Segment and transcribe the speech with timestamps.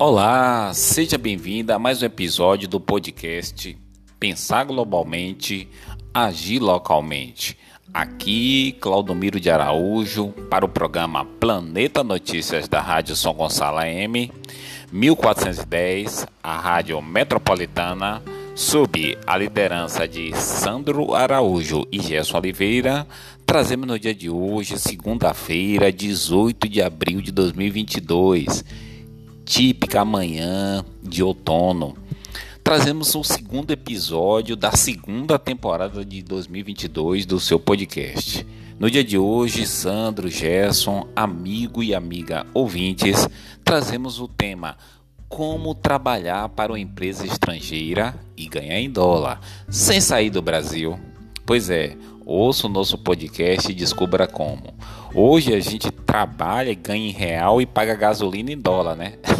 [0.00, 3.76] Olá, seja bem-vinda a mais um episódio do podcast
[4.20, 5.68] Pensar Globalmente,
[6.14, 7.58] Agir Localmente.
[7.92, 14.30] Aqui, Claudomiro de Araújo, para o programa Planeta Notícias da Rádio São Gonçalo AM,
[14.92, 18.22] 1410, a Rádio Metropolitana,
[18.54, 23.04] sob a liderança de Sandro Araújo e Gerson Oliveira,
[23.44, 28.87] trazemos no dia de hoje, segunda-feira, 18 de abril de 2022
[29.48, 31.96] típica manhã de outono.
[32.62, 38.46] Trazemos o segundo episódio da segunda temporada de 2022 do seu podcast.
[38.78, 43.26] No dia de hoje, Sandro, Gerson, amigo e amiga ouvintes,
[43.64, 44.76] trazemos o tema
[45.30, 51.00] Como trabalhar para uma empresa estrangeira e ganhar em dólar, sem sair do Brasil.
[51.46, 54.74] Pois é, ouça o nosso podcast e descubra como.
[55.14, 59.14] Hoje a gente trabalha, ganha em real e paga gasolina em dólar, né?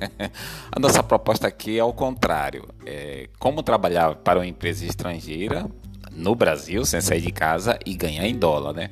[0.70, 2.68] a nossa proposta aqui é ao contrário.
[2.86, 5.66] É como trabalhar para uma empresa estrangeira
[6.12, 8.90] no Brasil, sem sair de casa e ganhar em dólar, né?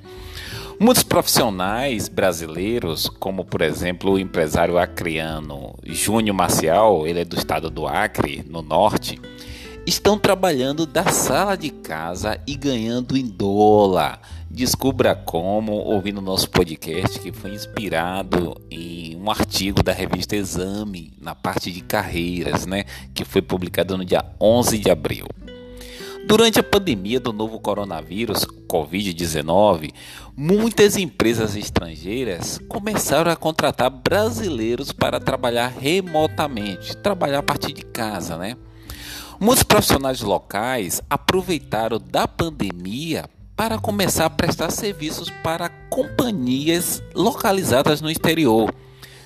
[0.80, 7.68] Muitos profissionais brasileiros, como por exemplo o empresário acreano Júnior Marcial, ele é do estado
[7.68, 9.20] do Acre, no norte,
[9.88, 14.20] estão trabalhando da sala de casa e ganhando em dólar.
[14.50, 21.34] Descubra como ouvindo nosso podcast que foi inspirado em um artigo da revista Exame na
[21.34, 25.26] parte de carreiras, né, que foi publicado no dia 11 de abril.
[26.26, 29.90] Durante a pandemia do novo coronavírus, Covid-19,
[30.36, 38.36] muitas empresas estrangeiras começaram a contratar brasileiros para trabalhar remotamente, trabalhar a partir de casa,
[38.36, 38.54] né?
[39.40, 48.10] Muitos profissionais locais aproveitaram da pandemia para começar a prestar serviços para companhias localizadas no
[48.10, 48.74] exterior,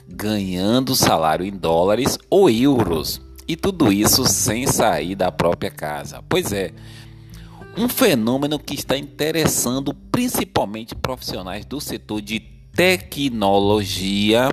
[0.06, 3.22] ganhando salário em dólares ou euros.
[3.48, 6.22] E tudo isso sem sair da própria casa.
[6.28, 6.72] Pois é,
[7.76, 12.38] um fenômeno que está interessando principalmente profissionais do setor de
[12.74, 14.51] tecnologia,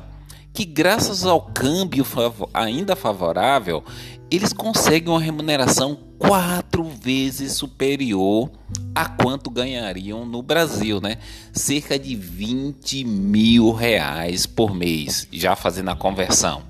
[0.59, 2.05] que graças ao câmbio
[2.53, 3.81] ainda favorável,
[4.29, 8.51] eles conseguem uma remuneração quatro vezes superior
[8.93, 11.17] a quanto ganhariam no Brasil, né?
[11.53, 16.61] Cerca de 20 mil reais por mês, já fazendo a conversão.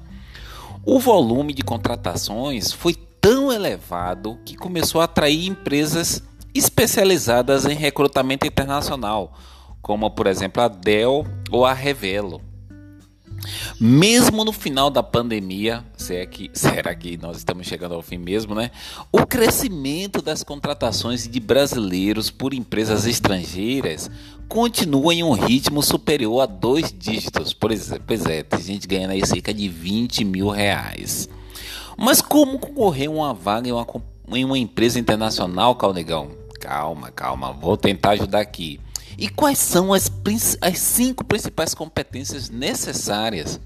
[0.86, 6.22] O volume de contratações foi tão elevado que começou a atrair empresas
[6.54, 9.34] especializadas em recrutamento internacional,
[9.82, 12.49] como por exemplo a Dell ou a Revelo.
[13.80, 18.54] Mesmo no final da pandemia, será que, será que nós estamos chegando ao fim mesmo,
[18.56, 18.72] né?
[19.12, 24.10] O crescimento das contratações de brasileiros por empresas estrangeiras
[24.48, 27.54] continua em um ritmo superior a dois dígitos.
[27.54, 31.30] Por exemplo, pois é, tem gente ganhando aí cerca de 20 mil reais.
[31.98, 33.86] Mas como concorrer uma vaga em uma,
[34.30, 36.32] em uma empresa internacional, Calnegão?
[36.60, 38.80] Calma, calma, vou tentar ajudar aqui.
[39.20, 40.10] E quais são as,
[40.62, 43.60] as cinco principais competências necessárias?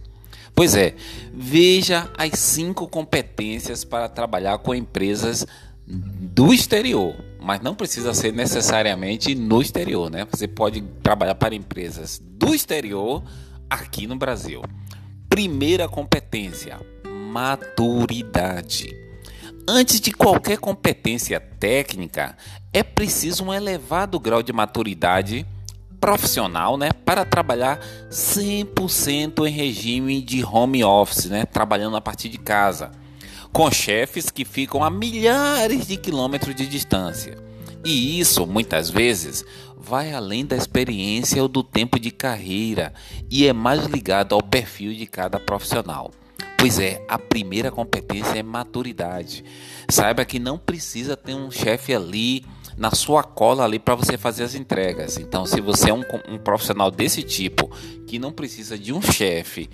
[0.55, 0.95] Pois é,
[1.31, 5.45] veja as cinco competências para trabalhar com empresas
[5.85, 10.25] do exterior, mas não precisa ser necessariamente no exterior, né?
[10.31, 13.23] Você pode trabalhar para empresas do exterior
[13.69, 14.63] aqui no Brasil.
[15.29, 16.79] Primeira competência:
[17.31, 19.02] maturidade.
[19.67, 22.35] Antes de qualquer competência técnica,
[22.73, 25.45] é preciso um elevado grau de maturidade
[26.01, 27.79] profissional, né, para trabalhar
[28.11, 32.91] 100% em regime de home office, né, trabalhando a partir de casa,
[33.53, 37.37] com chefes que ficam a milhares de quilômetros de distância.
[37.85, 39.45] E isso, muitas vezes,
[39.77, 42.93] vai além da experiência ou do tempo de carreira
[43.31, 46.11] e é mais ligado ao perfil de cada profissional.
[46.63, 49.43] Pois é, a primeira competência é maturidade.
[49.89, 52.45] Saiba que não precisa ter um chefe ali
[52.77, 55.17] na sua cola ali para você fazer as entregas.
[55.17, 57.69] Então, se você é um, um profissional desse tipo
[58.07, 59.69] que não precisa de um chefe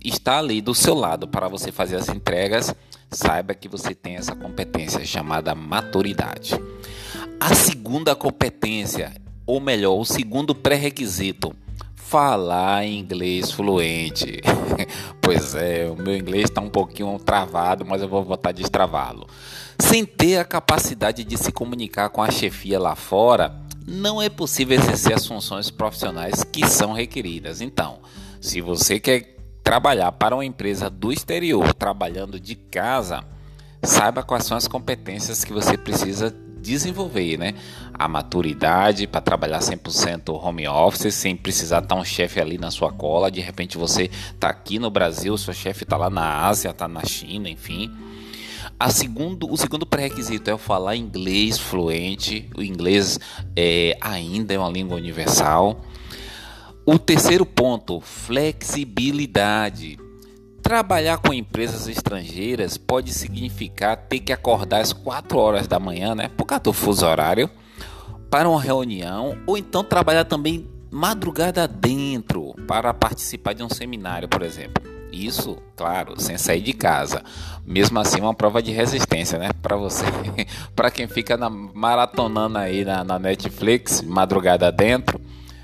[0.00, 2.72] está ali do seu lado para você fazer as entregas,
[3.10, 6.54] saiba que você tem essa competência chamada maturidade.
[7.40, 9.12] A segunda competência,
[9.44, 11.52] ou melhor, o segundo pré-requisito
[12.08, 14.40] falar inglês fluente.
[15.20, 19.26] pois é, o meu inglês está um pouquinho travado, mas eu vou voltar a destravá-lo.
[19.78, 23.54] Sem ter a capacidade de se comunicar com a chefia lá fora,
[23.86, 27.60] não é possível exercer as funções profissionais que são requeridas.
[27.60, 27.98] Então,
[28.40, 33.22] se você quer trabalhar para uma empresa do exterior, trabalhando de casa,
[33.82, 37.54] saiba quais são as competências que você precisa desenvolver, né?
[37.94, 42.92] A maturidade para trabalhar 100% home office sem precisar estar um chefe ali na sua
[42.92, 43.30] cola.
[43.30, 47.04] De repente você está aqui no Brasil, seu chefe está lá na Ásia, está na
[47.04, 47.90] China, enfim.
[48.78, 52.48] A segundo, o segundo pré-requisito é falar inglês fluente.
[52.56, 53.18] O inglês
[53.56, 55.84] é, ainda é uma língua universal.
[56.86, 59.98] O terceiro ponto, flexibilidade.
[60.68, 66.28] Trabalhar com empresas estrangeiras pode significar ter que acordar às 4 horas da manhã, né,
[66.36, 67.48] por causa do fuso horário,
[68.28, 74.42] para uma reunião, ou então trabalhar também madrugada dentro para participar de um seminário, por
[74.42, 74.82] exemplo.
[75.10, 77.22] Isso, claro, sem sair de casa.
[77.64, 79.48] Mesmo assim, uma prova de resistência, né?
[79.62, 80.04] Para você,
[80.76, 85.18] para quem fica na, maratonando aí na, na Netflix, madrugada dentro,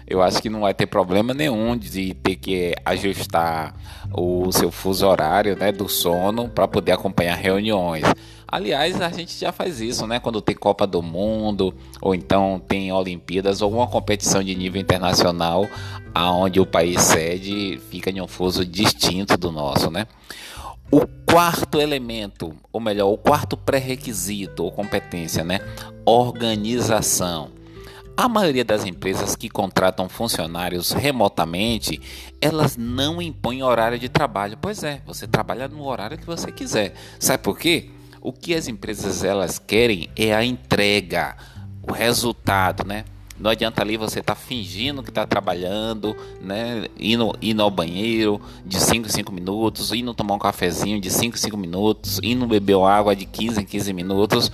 [0.06, 3.74] eu acho que não vai ter problema nenhum de ter que ajustar
[4.12, 8.04] o seu fuso horário né, do sono para poder acompanhar reuniões.
[8.46, 10.20] Aliás, a gente já faz isso, né?
[10.20, 15.66] Quando tem Copa do Mundo, ou então tem Olimpíadas, ou alguma competição de nível internacional,
[16.14, 20.06] aonde o país sede fica em um fuso distinto do nosso, né?
[20.88, 25.58] O quarto elemento, ou melhor, o quarto pré-requisito ou competência, né?
[26.06, 27.63] Organização.
[28.16, 32.00] A maioria das empresas que contratam funcionários remotamente,
[32.40, 34.56] elas não impõem horário de trabalho.
[34.60, 36.94] Pois é, você trabalha no horário que você quiser.
[37.18, 37.90] Sabe por quê?
[38.20, 41.36] O que as empresas elas querem é a entrega,
[41.82, 43.04] o resultado, né?
[43.36, 46.86] Não adianta ali você estar tá fingindo que está trabalhando, né?
[46.96, 51.34] Indo, indo ao banheiro de 5 em 5 minutos, indo tomar um cafezinho de 5
[51.34, 54.52] em 5 minutos, indo beber água de 15 em 15 minutos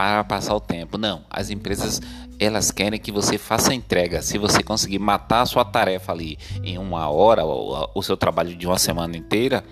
[0.00, 0.96] para passar o tempo.
[0.96, 2.00] Não, as empresas
[2.38, 4.22] elas querem que você faça entrega.
[4.22, 8.66] Se você conseguir matar a sua tarefa ali em uma hora, o seu trabalho de
[8.66, 9.62] uma semana inteira,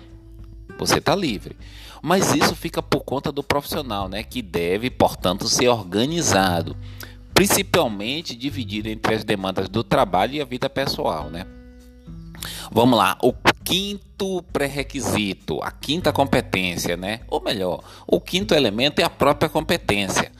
[0.77, 1.57] você está livre.
[1.99, 4.21] Mas isso fica por conta do profissional, né?
[4.21, 6.77] Que deve, portanto, ser organizado,
[7.33, 11.47] principalmente dividido entre as demandas do trabalho e a vida pessoal, né?
[12.71, 13.33] Vamos lá, o
[13.69, 17.19] quinto pré-requisito, a quinta competência, né?
[17.27, 20.31] Ou melhor, o quinto elemento é a própria competência.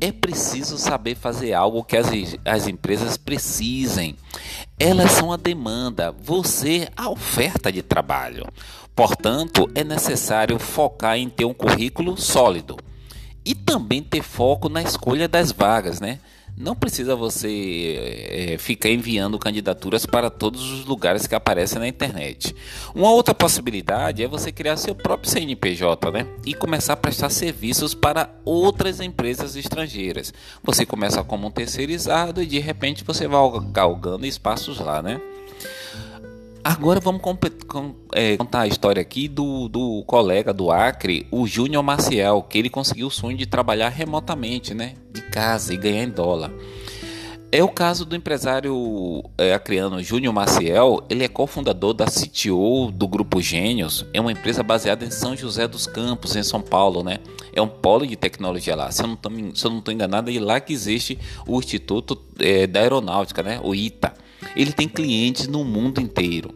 [0.00, 2.06] É preciso saber fazer algo que as,
[2.44, 4.14] as empresas precisem.
[4.78, 8.46] Elas são a demanda, você a oferta de trabalho.
[8.94, 12.76] Portanto, é necessário focar em ter um currículo sólido
[13.44, 16.20] e também ter foco na escolha das vagas, né?
[16.58, 22.56] Não precisa você é, ficar enviando candidaturas para todos os lugares que aparecem na internet.
[22.94, 26.26] Uma outra possibilidade é você criar seu próprio CNPJ, né?
[26.46, 30.32] E começar a prestar serviços para outras empresas estrangeiras.
[30.62, 35.20] Você começa como um terceirizado e de repente você vai galgando espaços lá, né?
[36.66, 37.22] Agora vamos
[38.12, 42.68] é, contar a história aqui do, do colega do Acre, o Júnior Maciel, que ele
[42.68, 46.50] conseguiu o sonho de trabalhar remotamente, né, de casa e ganhar em dólar.
[47.52, 53.06] É o caso do empresário é, acreano Júnior Maciel, ele é cofundador da CTO do
[53.06, 57.18] Grupo Gênios, é uma empresa baseada em São José dos Campos, em São Paulo, né?
[57.52, 58.90] É um polo de tecnologia lá.
[58.90, 61.16] Se eu não estou enganado, é lá que existe
[61.46, 63.60] o Instituto é, da Aeronáutica, né?
[63.62, 64.25] O ITA.
[64.56, 66.54] Ele tem clientes no mundo inteiro.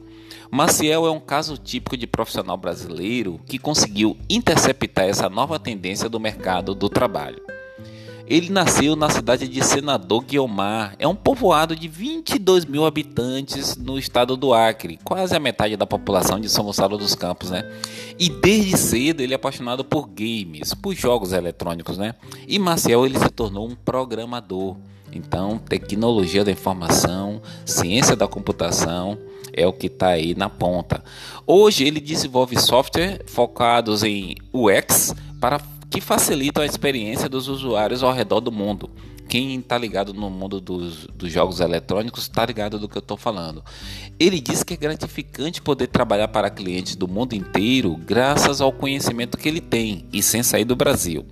[0.50, 6.18] Maciel é um caso típico de profissional brasileiro que conseguiu interceptar essa nova tendência do
[6.18, 7.40] mercado do trabalho.
[8.30, 13.98] Ele nasceu na cidade de Senador Guiomar, é um povoado de 22 mil habitantes no
[13.98, 17.68] estado do Acre, quase a metade da população de São Gonçalo dos Campos, né?
[18.16, 22.14] E desde cedo ele é apaixonado por games, por jogos eletrônicos, né?
[22.46, 24.76] E Maciel ele se tornou um programador.
[25.12, 29.18] Então, tecnologia da informação, ciência da computação
[29.52, 31.02] é o que está aí na ponta.
[31.44, 35.58] Hoje ele desenvolve software focados em UX para
[35.90, 38.88] que facilitam a experiência dos usuários ao redor do mundo.
[39.28, 43.16] Quem está ligado no mundo dos, dos jogos eletrônicos está ligado do que eu estou
[43.16, 43.62] falando.
[44.18, 49.38] Ele diz que é gratificante poder trabalhar para clientes do mundo inteiro graças ao conhecimento
[49.38, 51.24] que ele tem e sem sair do Brasil.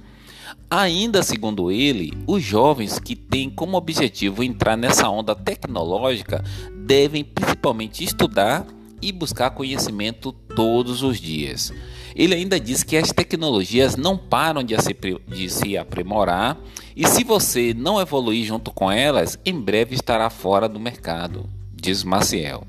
[0.71, 6.45] Ainda segundo ele, os jovens que têm como objetivo entrar nessa onda tecnológica
[6.87, 8.67] devem principalmente estudar
[9.01, 11.73] e buscar conhecimento todos os dias.
[12.19, 14.97] Ele ainda diz que as tecnologias não param de se,
[15.29, 16.59] de se aprimorar
[16.97, 22.03] e se você não evoluir junto com elas, em breve estará fora do mercado, diz
[22.03, 22.65] Maciel.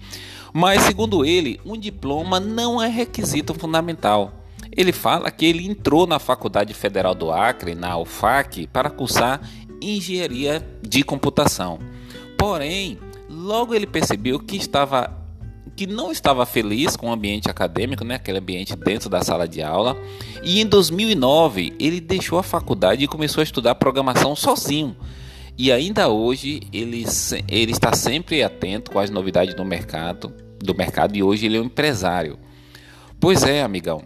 [0.54, 4.32] Mas, segundo ele, um diploma não é requisito fundamental.
[4.72, 9.42] Ele fala que ele entrou na Faculdade Federal do Acre, na UFAC, para cursar
[9.82, 11.80] engenharia de computação.
[12.38, 15.19] Porém, logo ele percebeu que estava
[15.80, 19.62] que não estava feliz com o ambiente acadêmico, né, aquele ambiente dentro da sala de
[19.62, 19.96] aula.
[20.44, 24.94] E em 2009 ele deixou a faculdade e começou a estudar programação sozinho.
[25.58, 27.06] E ainda hoje ele,
[27.48, 31.62] ele está sempre atento com as novidades do mercado, do mercado e hoje ele é
[31.62, 32.38] um empresário.
[33.18, 34.04] Pois é, amigão.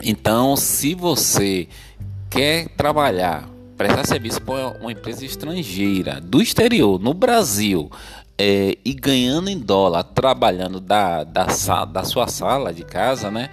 [0.00, 1.66] Então, se você
[2.30, 7.90] quer trabalhar, prestar serviço para uma empresa estrangeira, do exterior, no Brasil,
[8.38, 11.46] é, e ganhando em dólar, trabalhando da, da,
[11.84, 13.50] da sua sala de casa, né?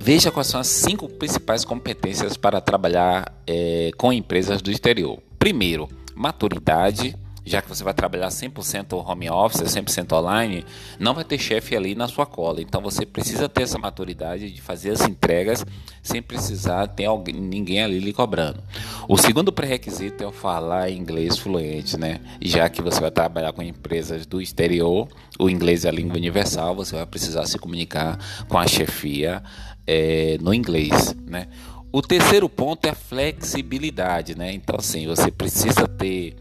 [0.00, 5.18] Veja quais são as cinco principais competências para trabalhar é, com empresas do exterior.
[5.38, 7.16] Primeiro, maturidade
[7.48, 10.64] já que você vai trabalhar 100% home office, 100% online,
[10.98, 12.60] não vai ter chefe ali na sua cola.
[12.60, 15.64] Então você precisa ter essa maturidade de fazer as entregas
[16.02, 18.62] sem precisar ter alguém, ninguém ali lhe cobrando.
[19.08, 22.20] O segundo pré-requisito é falar inglês fluente, né?
[22.40, 26.74] Já que você vai trabalhar com empresas do exterior, o inglês é a língua universal,
[26.74, 29.42] você vai precisar se comunicar com a chefia
[29.86, 31.48] é, no inglês, né?
[31.90, 34.52] O terceiro ponto é a flexibilidade, né?
[34.52, 36.36] Então, assim, você precisa ter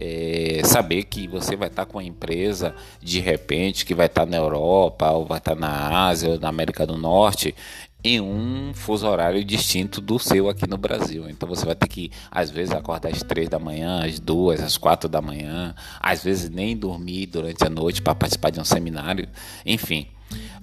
[0.00, 4.38] é, saber que você vai estar com a empresa de repente que vai estar na
[4.38, 7.54] Europa ou vai estar na Ásia ou na América do Norte
[8.02, 11.28] em um fuso horário distinto do seu aqui no Brasil.
[11.28, 14.78] Então você vai ter que, às vezes, acordar às três da manhã, às duas, às
[14.78, 19.28] quatro da manhã, às vezes nem dormir durante a noite para participar de um seminário.
[19.66, 20.06] Enfim,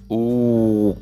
[0.08, 0.96] o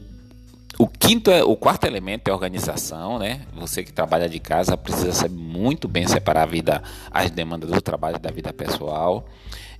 [0.79, 3.43] o quinto é o quarto elemento é organização, né?
[3.55, 7.81] Você que trabalha de casa precisa saber muito bem separar a vida, as demandas do
[7.81, 9.27] trabalho da vida pessoal.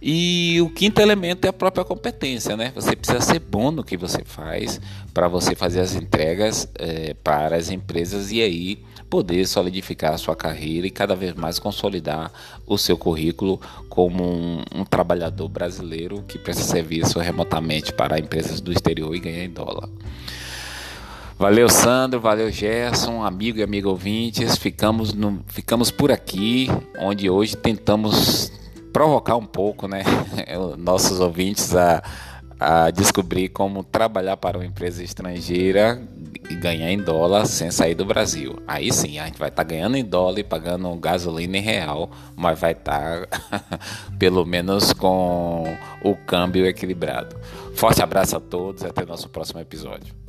[0.01, 2.73] E o quinto elemento é a própria competência, né?
[2.75, 4.81] Você precisa ser bom no que você faz
[5.13, 10.37] para você fazer as entregas é, para as empresas e aí poder solidificar a sua
[10.37, 12.31] carreira e cada vez mais consolidar
[12.67, 18.73] o seu currículo como um, um trabalhador brasileiro que presta serviço remotamente para empresas do
[18.73, 19.89] exterior e ganha em dólar.
[21.39, 24.57] Valeu, Sandro, valeu, Gerson, amigo e amigo ouvintes.
[24.57, 26.67] Ficamos, no, ficamos por aqui,
[26.99, 28.51] onde hoje tentamos
[28.91, 30.03] provocar um pouco né,
[30.79, 32.03] nossos ouvintes a,
[32.59, 36.01] a descobrir como trabalhar para uma empresa estrangeira
[36.49, 38.59] e ganhar em dólar sem sair do Brasil.
[38.67, 42.11] Aí sim, a gente vai estar tá ganhando em dólar e pagando gasolina em real,
[42.35, 43.61] mas vai estar tá,
[44.19, 45.65] pelo menos com
[46.03, 47.37] o câmbio equilibrado.
[47.75, 50.26] Forte abraço a todos e até o nosso próximo episódio.